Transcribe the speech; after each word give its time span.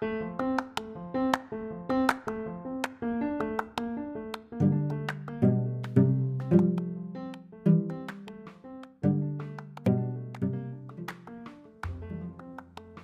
Te 0.00 0.06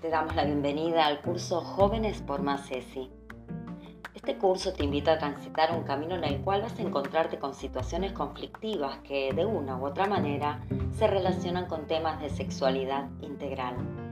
damos 0.08 0.34
la 0.34 0.44
bienvenida 0.46 1.04
al 1.04 1.20
curso 1.20 1.60
Jóvenes 1.60 2.22
por 2.22 2.40
Más 2.40 2.70
ESI. 2.70 3.10
Este 4.14 4.38
curso 4.38 4.72
te 4.72 4.84
invita 4.84 5.12
a 5.12 5.18
transitar 5.18 5.76
un 5.76 5.84
camino 5.84 6.14
en 6.14 6.24
el 6.24 6.40
cual 6.40 6.62
vas 6.62 6.78
a 6.78 6.82
encontrarte 6.82 7.38
con 7.38 7.52
situaciones 7.52 8.14
conflictivas 8.14 9.00
que 9.00 9.34
de 9.34 9.44
una 9.44 9.76
u 9.76 9.84
otra 9.84 10.06
manera 10.06 10.64
se 10.96 11.06
relacionan 11.06 11.66
con 11.66 11.86
temas 11.86 12.22
de 12.22 12.30
sexualidad 12.30 13.10
integral. 13.20 14.05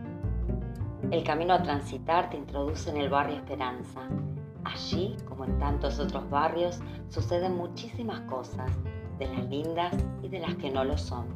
El 1.10 1.22
camino 1.22 1.54
a 1.54 1.62
transitar 1.62 2.30
te 2.30 2.36
introduce 2.36 2.90
en 2.90 2.96
el 2.96 3.08
barrio 3.08 3.36
Esperanza. 3.36 4.00
Allí, 4.64 5.16
como 5.26 5.44
en 5.44 5.58
tantos 5.58 5.98
otros 5.98 6.28
barrios, 6.30 6.80
suceden 7.08 7.56
muchísimas 7.56 8.20
cosas, 8.22 8.70
de 9.18 9.28
las 9.28 9.44
lindas 9.46 9.94
y 10.22 10.28
de 10.28 10.40
las 10.40 10.54
que 10.56 10.70
no 10.70 10.84
lo 10.84 10.98
son. 10.98 11.26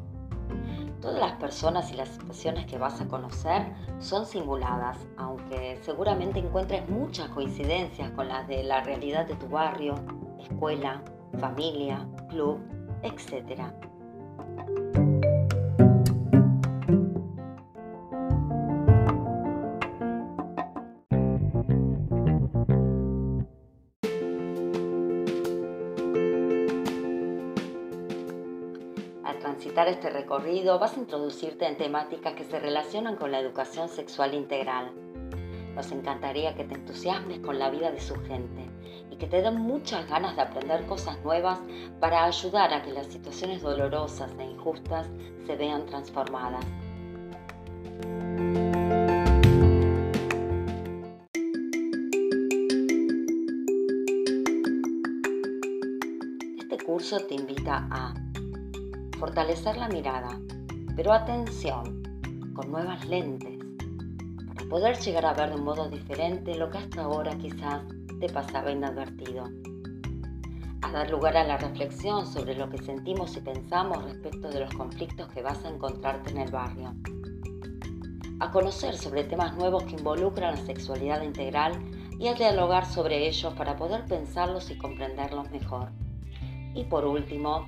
Todas 1.00 1.20
las 1.20 1.32
personas 1.34 1.92
y 1.92 1.96
las 1.96 2.08
situaciones 2.08 2.66
que 2.66 2.78
vas 2.78 3.00
a 3.00 3.06
conocer 3.06 3.72
son 4.00 4.26
simuladas, 4.26 5.06
aunque 5.16 5.78
seguramente 5.82 6.40
encuentres 6.40 6.88
muchas 6.88 7.28
coincidencias 7.28 8.10
con 8.12 8.28
las 8.28 8.48
de 8.48 8.64
la 8.64 8.82
realidad 8.82 9.26
de 9.26 9.36
tu 9.36 9.48
barrio, 9.48 9.94
escuela, 10.40 11.02
familia, 11.38 12.08
club, 12.28 12.58
etc. 13.02 13.62
transitar 29.58 29.88
este 29.88 30.08
recorrido 30.08 30.78
vas 30.78 30.96
a 30.96 31.00
introducirte 31.00 31.66
en 31.66 31.76
temáticas 31.76 32.34
que 32.34 32.44
se 32.44 32.60
relacionan 32.60 33.16
con 33.16 33.32
la 33.32 33.40
educación 33.40 33.88
sexual 33.88 34.34
integral. 34.34 34.92
Nos 35.74 35.90
encantaría 35.90 36.54
que 36.54 36.62
te 36.62 36.76
entusiasmes 36.76 37.40
con 37.40 37.58
la 37.58 37.68
vida 37.68 37.90
de 37.90 38.00
su 38.00 38.14
gente 38.22 38.70
y 39.10 39.16
que 39.16 39.26
te 39.26 39.42
den 39.42 39.56
muchas 39.56 40.08
ganas 40.08 40.36
de 40.36 40.42
aprender 40.42 40.86
cosas 40.86 41.18
nuevas 41.24 41.58
para 41.98 42.22
ayudar 42.22 42.72
a 42.72 42.82
que 42.82 42.92
las 42.92 43.08
situaciones 43.08 43.60
dolorosas 43.60 44.30
e 44.38 44.44
injustas 44.44 45.08
se 45.44 45.56
vean 45.56 45.86
transformadas. 45.86 46.64
Este 56.60 56.78
curso 56.84 57.18
te 57.26 57.34
invita 57.34 57.88
a 57.90 58.27
fortalecer 59.18 59.76
la 59.76 59.88
mirada, 59.88 60.38
pero 60.94 61.12
atención, 61.12 62.02
con 62.54 62.70
nuevas 62.70 63.04
lentes, 63.08 63.58
para 64.46 64.68
poder 64.68 64.96
llegar 64.98 65.26
a 65.26 65.34
ver 65.34 65.50
de 65.50 65.56
un 65.56 65.64
modo 65.64 65.88
diferente 65.88 66.54
lo 66.54 66.70
que 66.70 66.78
hasta 66.78 67.02
ahora 67.02 67.36
quizás 67.36 67.82
te 68.20 68.28
pasaba 68.28 68.70
inadvertido. 68.70 69.44
A 70.82 70.92
dar 70.92 71.10
lugar 71.10 71.36
a 71.36 71.42
la 71.42 71.56
reflexión 71.56 72.26
sobre 72.26 72.54
lo 72.54 72.70
que 72.70 72.78
sentimos 72.78 73.36
y 73.36 73.40
pensamos 73.40 74.04
respecto 74.04 74.48
de 74.48 74.60
los 74.60 74.72
conflictos 74.74 75.28
que 75.32 75.42
vas 75.42 75.64
a 75.64 75.70
encontrarte 75.70 76.30
en 76.30 76.38
el 76.38 76.52
barrio. 76.52 76.94
A 78.38 78.52
conocer 78.52 78.96
sobre 78.96 79.24
temas 79.24 79.56
nuevos 79.56 79.82
que 79.82 79.96
involucran 79.96 80.54
la 80.54 80.64
sexualidad 80.64 81.22
integral 81.22 81.72
y 82.20 82.28
a 82.28 82.34
dialogar 82.34 82.86
sobre 82.86 83.26
ellos 83.26 83.52
para 83.54 83.76
poder 83.76 84.04
pensarlos 84.04 84.70
y 84.70 84.78
comprenderlos 84.78 85.50
mejor. 85.50 85.90
Y 86.74 86.84
por 86.84 87.04
último, 87.04 87.66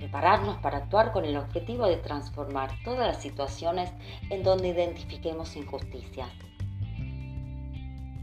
prepararnos 0.00 0.56
para 0.62 0.78
actuar 0.78 1.12
con 1.12 1.26
el 1.26 1.36
objetivo 1.36 1.86
de 1.86 1.98
transformar 1.98 2.70
todas 2.84 3.06
las 3.06 3.22
situaciones 3.22 3.92
en 4.30 4.42
donde 4.42 4.68
identifiquemos 4.68 5.54
injusticias. 5.56 6.30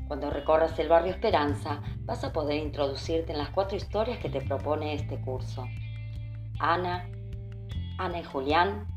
Cuando 0.08 0.32
recorras 0.32 0.80
el 0.80 0.88
barrio 0.88 1.12
Esperanza, 1.12 1.84
vas 2.06 2.24
a 2.24 2.34
poder 2.34 2.58
introducirte 2.58 3.32
en 3.32 3.38
las 3.38 3.50
cuatro 3.50 3.78
historias 3.78 4.18
que 4.18 4.30
te 4.30 4.42
propone 4.42 4.96
este 4.96 5.22
curso. 5.22 5.66
Ana, 6.58 7.08
Ana 8.00 8.22
y 8.22 8.24
Julián, 8.24 8.88